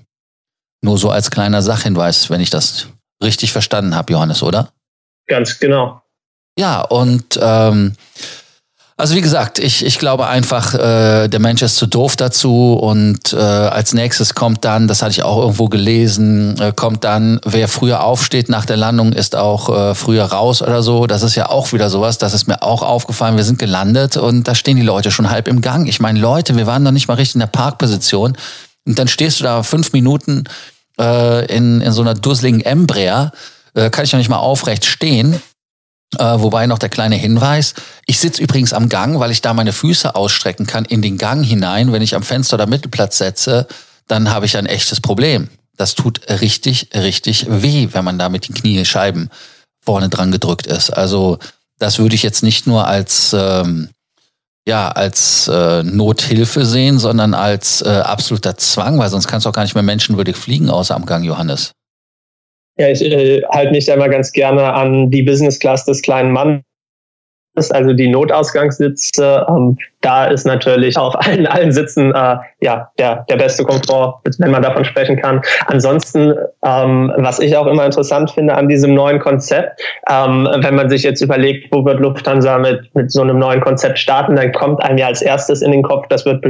Nur 0.83 0.97
so 0.97 1.09
als 1.09 1.31
kleiner 1.31 1.61
Sachhinweis, 1.61 2.29
wenn 2.29 2.41
ich 2.41 2.49
das 2.49 2.87
richtig 3.23 3.51
verstanden 3.51 3.95
habe, 3.95 4.13
Johannes, 4.13 4.43
oder? 4.43 4.71
Ganz 5.27 5.57
genau. 5.59 6.01
Ja, 6.57 6.81
und 6.81 7.39
ähm, 7.41 7.95
also 8.97 9.13
wie 9.15 9.21
gesagt, 9.21 9.59
ich, 9.59 9.85
ich 9.85 9.99
glaube 9.99 10.27
einfach, 10.27 10.73
äh, 10.73 11.27
der 11.27 11.39
Mensch 11.41 11.61
ist 11.61 11.75
zu 11.75 11.85
doof 11.85 12.15
dazu 12.15 12.73
und 12.73 13.33
äh, 13.33 13.35
als 13.35 13.93
nächstes 13.93 14.35
kommt 14.35 14.63
dann, 14.63 14.87
das 14.87 15.01
hatte 15.01 15.11
ich 15.11 15.23
auch 15.23 15.37
irgendwo 15.37 15.67
gelesen, 15.67 16.57
äh, 16.61 16.71
kommt 16.73 17.03
dann, 17.03 17.41
wer 17.43 17.67
früher 17.67 18.05
aufsteht 18.05 18.47
nach 18.47 18.65
der 18.65 18.77
Landung, 18.77 19.11
ist 19.11 19.35
auch 19.35 19.67
äh, 19.69 19.95
früher 19.95 20.23
raus 20.23 20.61
oder 20.61 20.81
so. 20.81 21.07
Das 21.07 21.23
ist 21.23 21.35
ja 21.35 21.49
auch 21.49 21.73
wieder 21.73 21.89
sowas, 21.89 22.19
das 22.19 22.33
ist 22.33 22.47
mir 22.47 22.63
auch 22.63 22.83
aufgefallen. 22.83 23.35
Wir 23.35 23.43
sind 23.43 23.59
gelandet 23.59 24.15
und 24.15 24.47
da 24.47 24.55
stehen 24.55 24.77
die 24.77 24.83
Leute 24.83 25.11
schon 25.11 25.29
halb 25.29 25.49
im 25.49 25.59
Gang. 25.59 25.89
Ich 25.89 25.99
meine, 25.99 26.17
Leute, 26.19 26.55
wir 26.55 26.65
waren 26.65 26.83
noch 26.83 26.91
nicht 26.91 27.09
mal 27.09 27.15
richtig 27.15 27.35
in 27.35 27.41
der 27.41 27.47
Parkposition 27.47 28.37
und 28.85 28.97
dann 28.97 29.09
stehst 29.09 29.41
du 29.41 29.43
da 29.43 29.63
fünf 29.63 29.91
Minuten 29.91 30.45
äh, 30.97 31.45
in, 31.53 31.81
in 31.81 31.91
so 31.91 32.01
einer 32.01 32.13
dusseligen 32.13 32.61
Embraer, 32.61 33.33
äh, 33.73 33.89
kann 33.89 34.05
ich 34.05 34.13
noch 34.13 34.19
nicht 34.19 34.29
mal 34.29 34.37
aufrecht 34.37 34.85
stehen 34.85 35.41
äh, 36.17 36.39
wobei 36.39 36.67
noch 36.67 36.79
der 36.79 36.89
kleine 36.89 37.15
Hinweis, 37.15 37.73
ich 38.05 38.19
sitze 38.19 38.41
übrigens 38.41 38.73
am 38.73 38.89
Gang, 38.89 39.19
weil 39.19 39.31
ich 39.31 39.41
da 39.41 39.53
meine 39.53 39.73
Füße 39.73 40.15
ausstrecken 40.15 40.65
kann 40.65 40.85
in 40.85 41.01
den 41.01 41.17
Gang 41.17 41.45
hinein. 41.45 41.91
Wenn 41.91 42.01
ich 42.01 42.15
am 42.15 42.23
Fenster 42.23 42.55
oder 42.55 42.67
Mittelplatz 42.67 43.17
setze, 43.17 43.67
dann 44.07 44.29
habe 44.29 44.45
ich 44.45 44.57
ein 44.57 44.65
echtes 44.65 45.01
Problem. 45.01 45.49
Das 45.77 45.95
tut 45.95 46.21
richtig, 46.29 46.89
richtig 46.93 47.47
weh, 47.49 47.89
wenn 47.91 48.05
man 48.05 48.17
da 48.17 48.29
mit 48.29 48.47
den 48.47 48.55
Kniescheiben 48.55 49.29
vorne 49.81 50.09
dran 50.09 50.31
gedrückt 50.31 50.67
ist. 50.67 50.89
Also 50.89 51.37
das 51.79 51.99
würde 51.99 52.15
ich 52.15 52.23
jetzt 52.23 52.43
nicht 52.43 52.65
nur 52.65 52.87
als 52.87 53.35
ähm, 53.37 53.89
ja 54.65 54.89
als 54.89 55.47
äh, 55.47 55.83
Nothilfe 55.83 56.65
sehen, 56.65 56.97
sondern 56.97 57.33
als 57.33 57.81
äh, 57.81 57.89
absoluter 57.89 58.57
Zwang, 58.57 58.97
weil 58.97 59.09
sonst 59.09 59.27
kannst 59.27 59.45
du 59.45 59.49
auch 59.49 59.53
gar 59.53 59.63
nicht 59.63 59.75
mehr 59.75 59.83
menschenwürdig 59.83 60.37
fliegen 60.37 60.69
außer 60.69 60.95
am 60.95 61.05
Gang, 61.05 61.25
Johannes. 61.25 61.71
Ja, 62.77 62.89
ich 62.89 63.01
äh, 63.03 63.41
halte 63.49 63.71
mich 63.71 63.85
da 63.85 63.93
immer 63.93 64.09
ganz 64.09 64.31
gerne 64.31 64.73
an 64.73 65.09
die 65.09 65.23
Business 65.23 65.59
Class 65.59 65.85
des 65.85 66.01
kleinen 66.01 66.31
Mannes 66.31 66.63
also 67.71 67.93
die 67.93 68.09
Notausgangssitze. 68.09 69.45
Ähm, 69.49 69.77
da 70.01 70.25
ist 70.25 70.45
natürlich 70.45 70.97
auf 70.97 71.15
allen, 71.25 71.47
allen 71.47 71.71
Sitzen 71.71 72.13
äh, 72.13 72.37
ja 72.61 72.91
der, 72.99 73.25
der 73.29 73.37
beste 73.37 73.63
Komfort, 73.63 74.21
wenn 74.39 74.51
man 74.51 74.61
davon 74.61 74.85
sprechen 74.85 75.17
kann. 75.17 75.41
Ansonsten, 75.67 76.33
ähm, 76.65 77.13
was 77.17 77.39
ich 77.39 77.55
auch 77.55 77.67
immer 77.67 77.85
interessant 77.85 78.31
finde 78.31 78.55
an 78.55 78.67
diesem 78.67 78.93
neuen 78.93 79.19
Konzept, 79.19 79.81
ähm, 80.09 80.47
wenn 80.61 80.75
man 80.75 80.89
sich 80.89 81.03
jetzt 81.03 81.21
überlegt, 81.21 81.71
wo 81.71 81.85
wird 81.85 81.99
Lufthansa 81.99 82.57
mit, 82.57 82.93
mit 82.93 83.11
so 83.11 83.21
einem 83.21 83.39
neuen 83.39 83.61
Konzept 83.61 83.99
starten, 83.99 84.35
dann 84.35 84.51
kommt 84.51 84.83
einem 84.83 84.97
ja 84.97 85.07
als 85.07 85.21
erstes 85.21 85.61
in 85.61 85.71
den 85.71 85.83
Kopf, 85.83 86.07
das 86.09 86.25
wird 86.25 86.43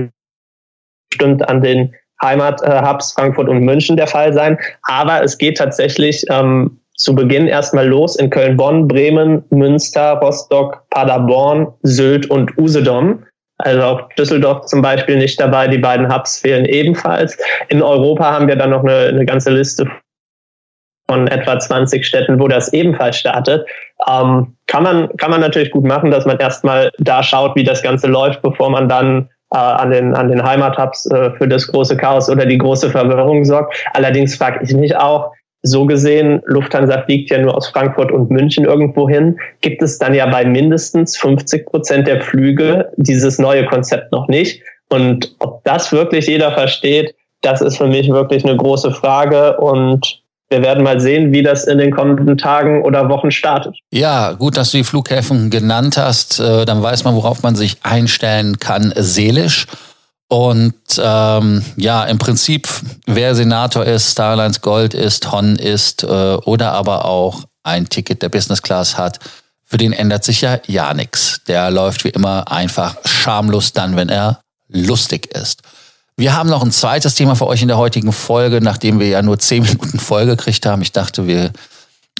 bestimmt 1.11 1.47
an 1.47 1.61
den 1.61 1.93
Heimathubs 2.21 3.13
Frankfurt 3.13 3.49
und 3.49 3.59
München 3.59 3.97
der 3.97 4.07
Fall 4.07 4.33
sein. 4.33 4.57
Aber 4.83 5.23
es 5.23 5.37
geht 5.37 5.57
tatsächlich 5.57 6.23
ähm, 6.29 6.79
zu 6.97 7.13
Beginn 7.13 7.47
erstmal 7.47 7.87
los 7.87 8.15
in 8.15 8.29
Köln, 8.29 8.57
Bonn, 8.57 8.87
Bremen, 8.87 9.43
Münster, 9.49 10.13
Rostock, 10.13 10.83
Paderborn, 10.89 11.67
Sylt 11.83 12.29
und 12.29 12.57
Usedom. 12.57 13.23
Also 13.57 13.83
auch 13.83 14.09
Düsseldorf 14.17 14.65
zum 14.65 14.81
Beispiel 14.81 15.17
nicht 15.17 15.39
dabei. 15.39 15.67
Die 15.67 15.77
beiden 15.77 16.13
Hubs 16.13 16.39
fehlen 16.39 16.65
ebenfalls. 16.65 17.37
In 17.69 17.81
Europa 17.81 18.31
haben 18.31 18.47
wir 18.47 18.55
dann 18.55 18.71
noch 18.71 18.83
eine, 18.83 19.07
eine 19.07 19.25
ganze 19.25 19.51
Liste 19.51 19.89
von 21.07 21.27
etwa 21.27 21.59
20 21.59 22.05
Städten, 22.05 22.39
wo 22.39 22.47
das 22.47 22.73
ebenfalls 22.73 23.17
startet. 23.17 23.65
Ähm, 24.09 24.55
kann 24.67 24.83
man 24.83 25.09
kann 25.17 25.31
man 25.31 25.41
natürlich 25.41 25.71
gut 25.71 25.85
machen, 25.85 26.11
dass 26.11 26.25
man 26.25 26.37
erstmal 26.37 26.91
da 26.97 27.23
schaut, 27.23 27.55
wie 27.55 27.63
das 27.63 27.83
Ganze 27.83 28.07
läuft, 28.07 28.41
bevor 28.41 28.69
man 28.69 28.89
dann 28.89 29.29
äh, 29.53 29.57
an 29.57 29.91
den, 29.91 30.13
an 30.15 30.29
den 30.29 30.43
Heimathubs 30.43 31.05
äh, 31.07 31.31
für 31.37 31.47
das 31.47 31.67
große 31.67 31.97
Chaos 31.97 32.29
oder 32.29 32.45
die 32.45 32.57
große 32.57 32.89
Verwirrung 32.89 33.45
sorgt. 33.45 33.75
Allerdings 33.93 34.35
frage 34.35 34.59
ich 34.63 34.73
mich 34.73 34.95
auch, 34.95 35.31
so 35.67 35.85
gesehen, 35.85 36.41
Lufthansa 36.45 37.01
fliegt 37.03 37.31
ja 37.31 37.39
nur 37.39 37.57
aus 37.57 37.67
Frankfurt 37.69 38.11
und 38.11 38.29
München 38.29 38.65
irgendwo 38.65 39.09
hin, 39.09 39.39
gibt 39.61 39.81
es 39.81 39.97
dann 39.97 40.13
ja 40.13 40.27
bei 40.27 40.45
mindestens 40.45 41.17
50 41.17 41.65
Prozent 41.65 42.07
der 42.07 42.21
Flüge 42.21 42.91
dieses 42.97 43.39
neue 43.39 43.65
Konzept 43.65 44.11
noch 44.11 44.27
nicht. 44.27 44.61
Und 44.89 45.35
ob 45.39 45.63
das 45.63 45.91
wirklich 45.91 46.27
jeder 46.27 46.51
versteht, 46.51 47.15
das 47.41 47.61
ist 47.61 47.77
für 47.77 47.87
mich 47.87 48.09
wirklich 48.09 48.45
eine 48.45 48.55
große 48.55 48.91
Frage 48.91 49.57
und 49.57 50.21
wir 50.49 50.61
werden 50.61 50.83
mal 50.83 50.99
sehen, 50.99 51.31
wie 51.31 51.43
das 51.43 51.65
in 51.65 51.77
den 51.77 51.91
kommenden 51.91 52.37
Tagen 52.37 52.83
oder 52.83 53.09
Wochen 53.09 53.31
startet. 53.31 53.75
Ja, 53.91 54.33
gut, 54.33 54.57
dass 54.57 54.71
du 54.71 54.77
die 54.77 54.83
Flughäfen 54.83 55.49
genannt 55.49 55.97
hast. 55.97 56.39
Äh, 56.39 56.65
dann 56.65 56.83
weiß 56.83 57.03
man, 57.03 57.15
worauf 57.15 57.41
man 57.41 57.55
sich 57.55 57.77
einstellen 57.83 58.59
kann, 58.59 58.93
seelisch. 58.95 59.65
Und 60.27 60.75
ähm, 60.99 61.63
ja, 61.77 62.03
im 62.05 62.17
Prinzip, 62.17 62.67
wer 63.05 63.35
Senator 63.35 63.85
ist, 63.85 64.11
Starlines 64.11 64.61
Gold 64.61 64.93
ist, 64.93 65.31
Hon 65.31 65.55
ist 65.55 66.03
äh, 66.03 66.07
oder 66.07 66.73
aber 66.73 67.05
auch 67.05 67.43
ein 67.63 67.89
Ticket 67.89 68.21
der 68.21 68.29
Business 68.29 68.61
Class 68.61 68.97
hat, 68.97 69.19
für 69.63 69.77
den 69.77 69.93
ändert 69.93 70.23
sich 70.23 70.41
ja 70.41 70.59
ja 70.67 70.93
nichts. 70.93 71.41
Der 71.47 71.71
läuft 71.71 72.03
wie 72.03 72.09
immer 72.09 72.51
einfach 72.51 72.95
schamlos 73.05 73.73
dann, 73.73 73.95
wenn 73.95 74.09
er 74.09 74.41
lustig 74.67 75.33
ist. 75.35 75.61
Wir 76.17 76.33
haben 76.33 76.49
noch 76.49 76.63
ein 76.63 76.71
zweites 76.71 77.15
Thema 77.15 77.35
für 77.35 77.47
euch 77.47 77.61
in 77.61 77.67
der 77.67 77.77
heutigen 77.77 78.13
Folge, 78.13 78.61
nachdem 78.61 78.99
wir 78.99 79.07
ja 79.07 79.21
nur 79.21 79.37
zehn 79.37 79.63
Minuten 79.69 79.99
Folge 79.99 80.37
gekriegt 80.37 80.65
haben. 80.65 80.81
Ich 80.81 80.91
dachte, 80.91 81.27
wir, 81.27 81.51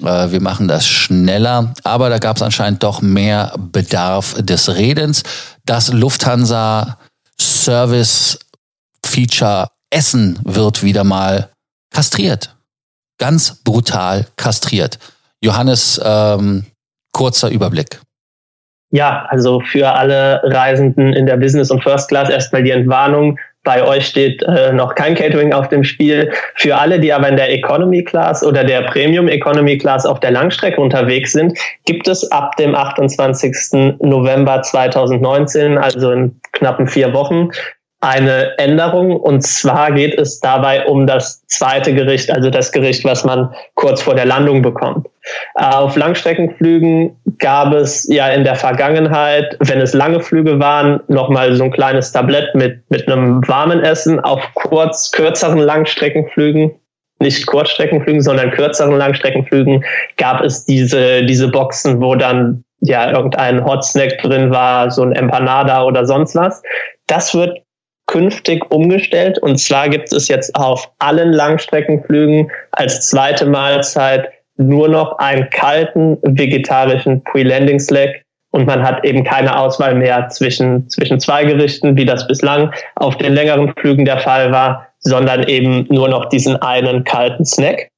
äh, 0.01 0.31
wir 0.31 0.41
machen 0.41 0.67
das 0.67 0.85
schneller, 0.85 1.73
aber 1.83 2.09
da 2.09 2.19
gab 2.19 2.35
es 2.35 2.41
anscheinend 2.41 2.83
doch 2.83 3.01
mehr 3.01 3.53
Bedarf 3.57 4.35
des 4.39 4.75
Redens. 4.75 5.23
Das 5.65 5.93
Lufthansa 5.93 6.97
Service 7.39 8.39
Feature 9.05 9.67
Essen 9.89 10.39
wird 10.43 10.83
wieder 10.83 11.03
mal 11.03 11.49
kastriert. 11.93 12.55
Ganz 13.17 13.63
brutal 13.63 14.27
kastriert. 14.35 14.99
Johannes, 15.41 16.01
ähm, 16.03 16.65
kurzer 17.13 17.49
Überblick. 17.49 18.01
Ja, 18.91 19.25
also 19.29 19.61
für 19.61 19.91
alle 19.93 20.41
Reisenden 20.43 21.13
in 21.13 21.25
der 21.25 21.37
Business 21.37 21.71
und 21.71 21.81
First 21.81 22.09
Class 22.09 22.29
erstmal 22.29 22.63
die 22.63 22.71
Entwarnung. 22.71 23.39
Bei 23.65 23.83
euch 23.83 24.05
steht 24.05 24.41
äh, 24.43 24.71
noch 24.71 24.95
kein 24.95 25.15
Catering 25.15 25.51
auf 25.51 25.67
dem 25.67 25.83
Spiel. 25.83 26.31
Für 26.55 26.77
alle, 26.77 26.99
die 26.99 27.11
aber 27.11 27.27
in 27.27 27.35
der 27.35 27.51
Economy 27.51 28.03
Class 28.03 28.43
oder 28.43 28.63
der 28.63 28.83
Premium 28.83 29.27
Economy 29.27 29.77
Class 29.77 30.05
auf 30.05 30.19
der 30.21 30.31
Langstrecke 30.31 30.79
unterwegs 30.79 31.33
sind, 31.33 31.57
gibt 31.85 32.07
es 32.07 32.31
ab 32.31 32.55
dem 32.57 32.75
28. 32.75 33.97
November 33.99 34.61
2019, 34.61 35.77
also 35.77 36.11
in 36.11 36.39
knappen 36.53 36.87
vier 36.87 37.13
Wochen, 37.13 37.49
eine 38.05 38.57
Änderung. 38.59 39.17
Und 39.17 39.41
zwar 39.41 39.91
geht 39.91 40.17
es 40.19 40.39
dabei 40.39 40.85
um 40.85 41.07
das 41.07 41.45
zweite 41.47 41.93
Gericht, 41.93 42.31
also 42.31 42.49
das 42.49 42.71
Gericht, 42.71 43.03
was 43.03 43.25
man 43.25 43.53
kurz 43.73 44.03
vor 44.03 44.15
der 44.15 44.25
Landung 44.25 44.61
bekommt. 44.61 45.07
Äh, 45.55 45.65
auf 45.65 45.95
Langstreckenflügen 45.95 47.15
gab 47.39 47.73
es 47.73 48.07
ja 48.07 48.27
in 48.29 48.43
der 48.43 48.55
Vergangenheit, 48.55 49.57
wenn 49.59 49.81
es 49.81 49.93
lange 49.93 50.19
Flüge 50.19 50.59
waren, 50.59 51.01
nochmal 51.07 51.55
so 51.55 51.63
ein 51.63 51.71
kleines 51.71 52.11
Tablett 52.11 52.53
mit, 52.53 52.79
mit 52.89 53.07
einem 53.07 53.45
warmen 53.47 53.81
Essen. 53.81 54.19
Auf 54.19 54.41
kurz, 54.53 55.11
kürzeren 55.11 55.59
Langstreckenflügen 55.59 56.71
nicht 57.19 57.47
Kurzstreckenflügen, 57.47 58.21
sondern 58.21 58.51
kürzeren 58.51 58.97
Langstreckenflügen 58.97 59.83
gab 60.17 60.41
es 60.41 60.65
diese, 60.65 61.23
diese 61.23 61.47
Boxen, 61.47 62.01
wo 62.01 62.13
dann 62.15 62.65
ja 62.81 63.09
irgendein 63.09 63.63
Hot 63.65 63.85
Snack 63.85 64.21
drin 64.21 64.51
war, 64.51 64.91
so 64.91 65.01
ein 65.01 65.13
Empanada 65.13 65.83
oder 65.83 66.05
sonst 66.05 66.35
was. 66.35 66.61
Das 67.07 67.33
wird 67.33 67.64
künftig 68.07 68.71
umgestellt. 68.71 69.39
Und 69.39 69.57
zwar 69.57 69.89
gibt 69.89 70.11
es 70.13 70.27
jetzt 70.27 70.55
auf 70.55 70.91
allen 70.99 71.33
Langstreckenflügen 71.33 72.51
als 72.71 73.09
zweite 73.09 73.45
Mahlzeit 73.45 74.29
nur 74.57 74.87
noch 74.87 75.17
einen 75.17 75.49
kalten 75.49 76.17
vegetarischen 76.23 77.23
Pre-Landing 77.23 77.79
Slack 77.79 78.25
und 78.55 78.65
man 78.67 78.83
hat 78.83 79.03
eben 79.03 79.25
keine 79.25 79.59
Auswahl 79.59 79.95
mehr 79.95 80.29
zwischen, 80.29 80.89
zwischen 80.89 81.19
zwei 81.19 81.43
Gerichten, 81.43 81.97
wie 81.97 82.05
das 82.05 82.25
bislang 82.25 82.71
auf 82.95 83.17
den 83.17 83.33
längeren 83.33 83.73
Flügen 83.77 84.05
der 84.05 84.19
Fall 84.19 84.49
war, 84.53 84.87
sondern 84.99 85.43
eben 85.49 85.85
nur 85.89 86.07
noch 86.07 86.29
diesen 86.29 86.55
einen 86.61 87.03
kalten 87.03 87.43
Snack. 87.43 87.89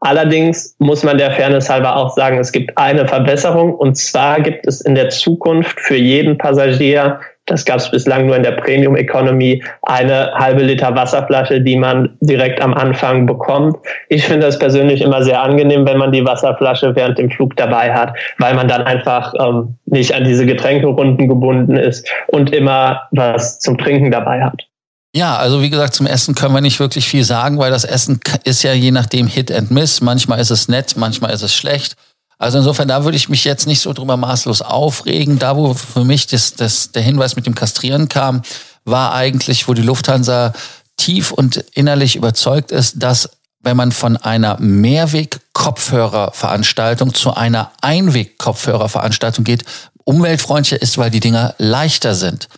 Allerdings 0.00 0.74
muss 0.80 1.04
man 1.04 1.16
der 1.16 1.30
Fairness 1.30 1.70
halber 1.70 1.94
auch 1.94 2.10
sagen, 2.16 2.38
es 2.38 2.50
gibt 2.50 2.76
eine 2.76 3.06
Verbesserung 3.06 3.72
und 3.72 3.96
zwar 3.96 4.40
gibt 4.40 4.66
es 4.66 4.80
in 4.80 4.96
der 4.96 5.10
Zukunft 5.10 5.78
für 5.78 5.96
jeden 5.96 6.38
Passagier 6.38 7.20
das 7.50 7.64
gab 7.64 7.78
es 7.78 7.90
bislang 7.90 8.26
nur 8.26 8.36
in 8.36 8.44
der 8.44 8.52
Premium 8.52 8.94
Economy. 8.94 9.62
Eine 9.82 10.30
halbe 10.34 10.62
Liter 10.62 10.94
Wasserflasche, 10.94 11.60
die 11.60 11.76
man 11.76 12.16
direkt 12.20 12.62
am 12.62 12.74
Anfang 12.74 13.26
bekommt. 13.26 13.76
Ich 14.08 14.24
finde 14.24 14.46
das 14.46 14.58
persönlich 14.58 15.00
immer 15.00 15.24
sehr 15.24 15.42
angenehm, 15.42 15.84
wenn 15.84 15.98
man 15.98 16.12
die 16.12 16.24
Wasserflasche 16.24 16.94
während 16.94 17.18
dem 17.18 17.28
Flug 17.28 17.56
dabei 17.56 17.92
hat, 17.92 18.16
weil 18.38 18.54
man 18.54 18.68
dann 18.68 18.82
einfach 18.82 19.34
ähm, 19.40 19.74
nicht 19.86 20.14
an 20.14 20.22
diese 20.22 20.46
Getränkerunden 20.46 21.26
gebunden 21.26 21.76
ist 21.76 22.08
und 22.28 22.54
immer 22.54 23.02
was 23.10 23.58
zum 23.58 23.76
Trinken 23.76 24.12
dabei 24.12 24.42
hat. 24.44 24.66
Ja, 25.12 25.36
also 25.36 25.60
wie 25.60 25.70
gesagt, 25.70 25.94
zum 25.94 26.06
Essen 26.06 26.36
können 26.36 26.54
wir 26.54 26.60
nicht 26.60 26.78
wirklich 26.78 27.08
viel 27.08 27.24
sagen, 27.24 27.58
weil 27.58 27.72
das 27.72 27.82
Essen 27.82 28.20
ist 28.44 28.62
ja 28.62 28.72
je 28.74 28.92
nachdem 28.92 29.26
Hit 29.26 29.50
and 29.50 29.72
Miss. 29.72 30.00
Manchmal 30.00 30.38
ist 30.38 30.50
es 30.50 30.68
nett, 30.68 30.94
manchmal 30.96 31.32
ist 31.32 31.42
es 31.42 31.52
schlecht. 31.52 31.96
Also 32.40 32.58
insofern, 32.58 32.88
da 32.88 33.04
würde 33.04 33.16
ich 33.18 33.28
mich 33.28 33.44
jetzt 33.44 33.66
nicht 33.66 33.80
so 33.80 33.92
drüber 33.92 34.16
maßlos 34.16 34.62
aufregen. 34.62 35.38
Da, 35.38 35.58
wo 35.58 35.74
für 35.74 36.04
mich 36.04 36.26
das, 36.26 36.54
das, 36.54 36.90
der 36.90 37.02
Hinweis 37.02 37.36
mit 37.36 37.46
dem 37.46 37.54
Kastrieren 37.54 38.08
kam, 38.08 38.40
war 38.86 39.12
eigentlich, 39.12 39.68
wo 39.68 39.74
die 39.74 39.82
Lufthansa 39.82 40.54
tief 40.96 41.32
und 41.32 41.62
innerlich 41.74 42.16
überzeugt 42.16 42.72
ist, 42.72 43.02
dass 43.02 43.28
wenn 43.62 43.76
man 43.76 43.92
von 43.92 44.16
einer 44.16 44.56
Mehrweg-Kopfhörerveranstaltung 44.58 47.12
zu 47.12 47.34
einer 47.34 47.72
Einweg-Kopfhörerveranstaltung 47.82 49.44
geht, 49.44 49.64
umweltfreundlicher 50.04 50.80
ist, 50.80 50.96
weil 50.96 51.10
die 51.10 51.20
Dinger 51.20 51.54
leichter 51.58 52.14
sind. 52.14 52.48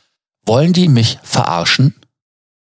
Wollen 0.46 0.72
die 0.72 0.86
mich 0.86 1.18
verarschen? 1.24 1.96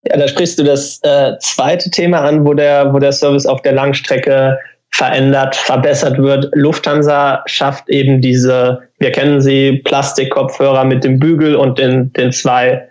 Ja, 0.04 0.18
da 0.18 0.28
sprichst 0.28 0.58
du 0.58 0.64
das 0.64 1.02
äh, 1.02 1.32
zweite 1.40 1.90
Thema 1.90 2.20
an, 2.20 2.44
wo 2.44 2.52
der, 2.52 2.92
wo 2.92 2.98
der 2.98 3.12
Service 3.12 3.46
auf 3.46 3.62
der 3.62 3.72
Langstrecke 3.72 4.58
verändert, 4.96 5.54
verbessert 5.54 6.16
wird. 6.16 6.48
Lufthansa 6.54 7.42
schafft 7.44 7.88
eben 7.90 8.22
diese, 8.22 8.80
wir 8.98 9.12
kennen 9.12 9.42
sie, 9.42 9.82
Plastikkopfhörer 9.84 10.84
mit 10.84 11.04
dem 11.04 11.18
Bügel 11.18 11.54
und 11.54 11.78
den, 11.78 12.12
den 12.14 12.32
zwei 12.32 12.88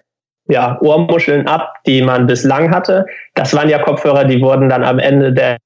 ja, 0.47 0.79
Ohrmuscheln 0.81 1.47
ab, 1.47 1.77
die 1.87 2.03
man 2.03 2.27
bislang 2.27 2.69
hatte. 2.69 3.07
Das 3.33 3.55
waren 3.55 3.69
ja 3.69 3.79
Kopfhörer, 3.79 4.25
die 4.25 4.39
wurden 4.39 4.69
dann 4.69 4.83
am 4.83 4.99
Ende 4.99 5.33
der 5.33 5.57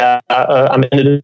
äh, 0.00 0.18
am 0.30 0.84
Ende 0.90 1.22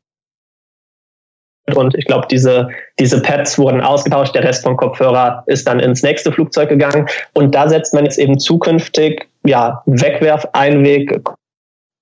und 1.74 1.94
ich 1.94 2.04
glaube, 2.04 2.26
diese, 2.30 2.68
diese 2.98 3.22
Pads 3.22 3.58
wurden 3.58 3.80
ausgetauscht, 3.80 4.34
der 4.34 4.44
Rest 4.44 4.64
vom 4.64 4.76
Kopfhörer 4.76 5.42
ist 5.46 5.66
dann 5.66 5.80
ins 5.80 6.02
nächste 6.02 6.30
Flugzeug 6.30 6.68
gegangen. 6.68 7.08
Und 7.32 7.54
da 7.54 7.66
setzt 7.66 7.94
man 7.94 8.04
jetzt 8.04 8.18
eben 8.18 8.38
zukünftig 8.38 9.26
ja, 9.46 9.82
Wegwerf, 9.86 10.46
Einweg, 10.52 11.18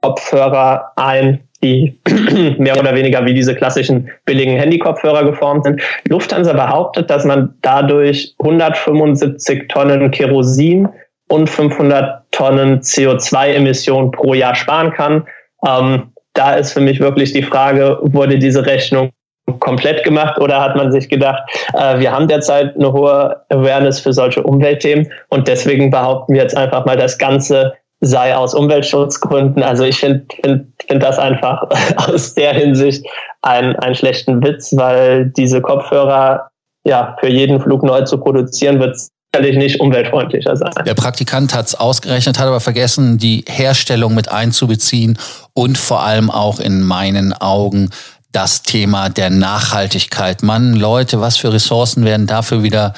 Kopfhörer 0.00 0.90
ein, 0.96 1.46
die 1.62 1.98
mehr 2.58 2.78
oder 2.78 2.94
weniger 2.94 3.24
wie 3.24 3.34
diese 3.34 3.54
klassischen 3.54 4.10
billigen 4.24 4.56
Handykopfhörer 4.56 5.24
geformt 5.24 5.64
sind. 5.64 5.80
Lufthansa 6.08 6.52
behauptet, 6.52 7.08
dass 7.10 7.24
man 7.24 7.54
dadurch 7.62 8.34
175 8.40 9.68
Tonnen 9.68 10.10
Kerosin 10.10 10.88
und 11.28 11.48
500 11.48 12.24
Tonnen 12.32 12.80
CO2-Emissionen 12.80 14.10
pro 14.10 14.34
Jahr 14.34 14.54
sparen 14.54 14.92
kann. 14.92 15.26
Ähm, 15.66 16.12
da 16.34 16.54
ist 16.54 16.72
für 16.72 16.80
mich 16.80 17.00
wirklich 17.00 17.32
die 17.32 17.42
Frage, 17.42 17.98
wurde 18.02 18.38
diese 18.38 18.64
Rechnung 18.66 19.10
komplett 19.58 20.04
gemacht 20.04 20.38
oder 20.38 20.60
hat 20.60 20.76
man 20.76 20.92
sich 20.92 21.08
gedacht, 21.08 21.42
äh, 21.74 21.98
wir 21.98 22.12
haben 22.12 22.28
derzeit 22.28 22.76
eine 22.76 22.92
hohe 22.92 23.42
Awareness 23.48 24.00
für 24.00 24.12
solche 24.12 24.42
Umweltthemen 24.42 25.10
und 25.28 25.48
deswegen 25.48 25.90
behaupten 25.90 26.34
wir 26.34 26.42
jetzt 26.42 26.56
einfach 26.56 26.84
mal 26.86 26.96
das 26.96 27.18
Ganze 27.18 27.72
sei 28.02 28.36
aus 28.36 28.52
Umweltschutzgründen. 28.52 29.62
Also 29.62 29.84
ich 29.84 29.98
finde 29.98 30.26
find, 30.42 30.66
find 30.86 31.02
das 31.02 31.18
einfach 31.18 31.62
aus 31.96 32.34
der 32.34 32.52
Hinsicht 32.52 33.06
ein, 33.42 33.76
einen 33.76 33.94
schlechten 33.94 34.42
Witz, 34.42 34.76
weil 34.76 35.26
diese 35.26 35.62
Kopfhörer 35.62 36.50
ja 36.84 37.16
für 37.20 37.28
jeden 37.28 37.60
Flug 37.60 37.84
neu 37.84 38.02
zu 38.02 38.18
produzieren 38.18 38.80
wird 38.80 38.96
sicherlich 39.34 39.56
nicht 39.56 39.80
umweltfreundlicher 39.80 40.56
sein. 40.56 40.72
Der 40.84 40.94
Praktikant 40.94 41.54
hat 41.54 41.68
es 41.68 41.74
ausgerechnet, 41.74 42.38
hat 42.38 42.48
aber 42.48 42.60
vergessen, 42.60 43.18
die 43.18 43.44
Herstellung 43.48 44.14
mit 44.14 44.30
einzubeziehen 44.30 45.16
und 45.54 45.78
vor 45.78 46.02
allem 46.02 46.30
auch 46.30 46.58
in 46.60 46.82
meinen 46.82 47.32
Augen 47.32 47.90
das 48.32 48.62
Thema 48.62 49.10
der 49.10 49.30
Nachhaltigkeit. 49.30 50.42
Mann, 50.42 50.74
Leute, 50.74 51.20
was 51.20 51.36
für 51.36 51.52
Ressourcen 51.52 52.04
werden 52.04 52.26
dafür 52.26 52.62
wieder 52.62 52.94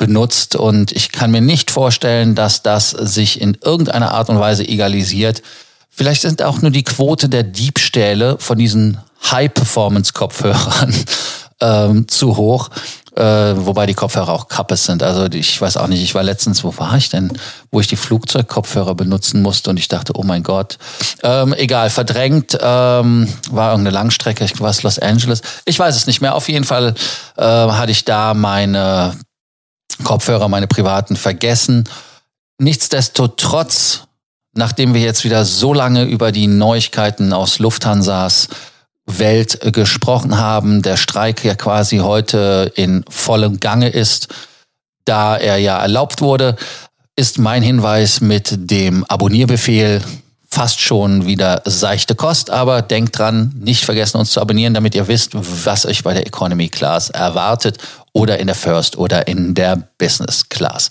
benutzt 0.00 0.56
und 0.56 0.92
ich 0.92 1.12
kann 1.12 1.30
mir 1.30 1.42
nicht 1.42 1.70
vorstellen, 1.70 2.34
dass 2.34 2.62
das 2.62 2.90
sich 2.90 3.40
in 3.40 3.56
irgendeiner 3.62 4.12
Art 4.12 4.30
und 4.30 4.40
Weise 4.40 4.66
egalisiert. 4.66 5.42
Vielleicht 5.90 6.22
sind 6.22 6.42
auch 6.42 6.62
nur 6.62 6.70
die 6.70 6.84
Quote 6.84 7.28
der 7.28 7.42
Diebstähle 7.42 8.36
von 8.38 8.58
diesen 8.58 8.98
High-Performance-Kopfhörern 9.30 10.94
ähm, 11.60 12.08
zu 12.08 12.38
hoch. 12.38 12.70
äh, 13.14 13.22
wobei 13.22 13.84
die 13.84 13.94
Kopfhörer 13.94 14.32
auch 14.32 14.48
Kappes 14.48 14.86
sind. 14.86 15.02
Also 15.02 15.26
ich 15.26 15.60
weiß 15.60 15.76
auch 15.76 15.88
nicht, 15.88 16.02
ich 16.02 16.14
war 16.14 16.22
letztens, 16.22 16.64
wo 16.64 16.72
war 16.78 16.96
ich 16.96 17.10
denn, 17.10 17.30
wo 17.70 17.80
ich 17.80 17.88
die 17.88 17.96
Flugzeugkopfhörer 17.96 18.94
benutzen 18.94 19.42
musste 19.42 19.68
und 19.68 19.76
ich 19.76 19.88
dachte, 19.88 20.12
oh 20.16 20.22
mein 20.22 20.42
Gott. 20.42 20.78
Ähm, 21.22 21.52
egal, 21.52 21.90
verdrängt, 21.90 22.56
ähm, 22.58 23.28
war 23.50 23.72
irgendeine 23.72 23.90
Langstrecke, 23.90 24.44
ich 24.44 24.58
war 24.60 24.70
es 24.70 24.82
Los 24.82 24.98
Angeles. 24.98 25.42
Ich 25.66 25.78
weiß 25.78 25.94
es 25.94 26.06
nicht 26.06 26.22
mehr. 26.22 26.34
Auf 26.34 26.48
jeden 26.48 26.64
Fall 26.64 26.94
äh, 27.36 27.42
hatte 27.42 27.92
ich 27.92 28.06
da 28.06 28.32
meine 28.32 29.14
Kopfhörer, 30.02 30.48
meine 30.48 30.66
privaten 30.66 31.16
vergessen. 31.16 31.88
Nichtsdestotrotz, 32.58 34.04
nachdem 34.54 34.94
wir 34.94 35.00
jetzt 35.00 35.24
wieder 35.24 35.44
so 35.44 35.72
lange 35.72 36.04
über 36.04 36.32
die 36.32 36.46
Neuigkeiten 36.46 37.32
aus 37.32 37.58
Lufthansas 37.58 38.48
Welt 39.06 39.64
äh, 39.64 39.72
gesprochen 39.72 40.38
haben, 40.38 40.82
der 40.82 40.96
Streik 40.96 41.44
ja 41.44 41.54
quasi 41.54 41.98
heute 41.98 42.72
in 42.76 43.04
vollem 43.08 43.60
Gange 43.60 43.88
ist, 43.88 44.28
da 45.04 45.36
er 45.36 45.56
ja 45.56 45.78
erlaubt 45.78 46.20
wurde, 46.20 46.56
ist 47.16 47.38
mein 47.38 47.62
Hinweis 47.62 48.20
mit 48.20 48.70
dem 48.70 49.04
Abonnierbefehl 49.04 50.02
fast 50.52 50.80
schon 50.80 51.26
wieder 51.26 51.62
seichte 51.64 52.14
Kost, 52.14 52.50
aber 52.50 52.82
denkt 52.82 53.18
dran, 53.18 53.54
nicht 53.58 53.84
vergessen 53.84 54.18
uns 54.18 54.32
zu 54.32 54.40
abonnieren, 54.40 54.74
damit 54.74 54.94
ihr 54.94 55.06
wisst, 55.06 55.32
was 55.34 55.86
euch 55.86 56.02
bei 56.02 56.12
der 56.12 56.26
Economy 56.26 56.68
Class 56.68 57.10
erwartet 57.10 57.78
oder 58.12 58.38
in 58.38 58.46
der 58.46 58.56
First 58.56 58.98
oder 58.98 59.28
in 59.28 59.54
der 59.54 59.76
Business 59.98 60.48
Class. 60.48 60.90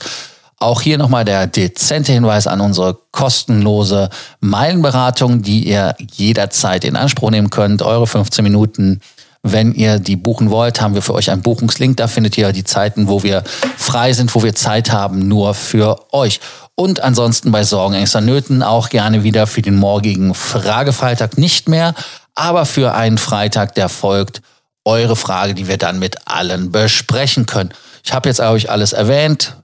Auch 0.61 0.81
hier 0.81 0.97
nochmal 0.97 1.23
der 1.23 1.47
dezente 1.47 2.11
Hinweis 2.11 2.47
an 2.47 2.59
unsere 2.59 2.97
kostenlose 3.11 4.09
Meilenberatung, 4.41 5.41
die 5.41 5.67
ihr 5.67 5.95
jederzeit 6.13 6.83
in 6.83 6.97
Anspruch 6.97 7.31
nehmen 7.31 7.49
könnt. 7.49 7.81
Eure 7.81 8.07
15 8.07 8.43
Minuten. 8.43 8.99
Wenn 9.41 9.73
ihr 9.73 9.99
die 9.99 10.17
buchen 10.17 10.49
wollt, 10.49 10.81
haben 10.81 10.95
wir 10.95 11.01
für 11.01 11.13
euch 11.13 11.31
einen 11.31 11.41
Buchungslink. 11.41 11.95
Da 11.97 12.07
findet 12.07 12.37
ihr 12.37 12.51
die 12.51 12.65
Zeiten, 12.65 13.07
wo 13.07 13.23
wir 13.23 13.43
frei 13.77 14.11
sind, 14.11 14.35
wo 14.35 14.43
wir 14.43 14.53
Zeit 14.53 14.91
haben, 14.91 15.27
nur 15.27 15.53
für 15.53 16.13
euch. 16.13 16.41
Und 16.75 17.01
ansonsten 17.01 17.51
bei 17.51 17.63
Sorgen, 17.63 17.93
Ängsten, 17.93 18.25
Nöten 18.25 18.63
auch 18.63 18.89
gerne 18.89 19.23
wieder 19.23 19.47
für 19.47 19.61
den 19.61 19.75
morgigen 19.75 20.33
Fragefreitag 20.33 21.37
nicht 21.37 21.69
mehr, 21.69 21.93
aber 22.35 22.65
für 22.65 22.93
einen 22.93 23.17
Freitag, 23.17 23.75
der 23.75 23.89
folgt, 23.89 24.41
eure 24.85 25.15
Frage, 25.15 25.53
die 25.53 25.67
wir 25.67 25.77
dann 25.77 25.99
mit 25.99 26.27
allen 26.27 26.71
besprechen 26.71 27.45
können. 27.45 27.71
Ich 28.03 28.13
habe 28.13 28.29
jetzt 28.29 28.39
euch 28.39 28.69
alles 28.69 28.93
erwähnt 28.93 29.55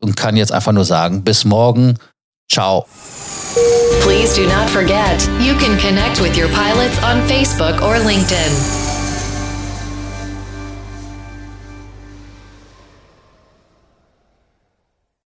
und 0.00 0.16
kann 0.16 0.36
jetzt 0.36 0.52
einfach 0.52 0.72
nur 0.72 0.84
sagen, 0.84 1.22
bis 1.22 1.44
morgen. 1.44 1.98
Ciao. 2.50 2.86
Please 4.02 4.34
do 4.34 4.48
not 4.48 4.68
forget, 4.70 5.28
you 5.40 5.54
can 5.54 5.78
connect 5.78 6.20
with 6.20 6.36
your 6.36 6.48
pilots 6.48 6.96
on 7.02 7.20
Facebook 7.28 7.82
or 7.82 7.96
LinkedIn. 7.98 8.89